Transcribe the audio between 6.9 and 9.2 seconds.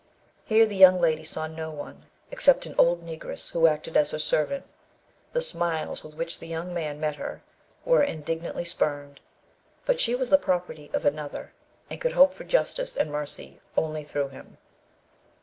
met her were indignantly spurned.